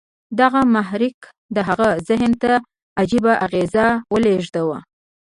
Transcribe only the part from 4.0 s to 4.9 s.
ولېږداوه.